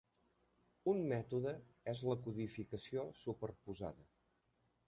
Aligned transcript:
Un 0.93 1.03
mètode 1.11 1.53
és 1.93 2.03
la 2.11 2.17
codificació 2.25 3.07
superposada. 3.23 4.09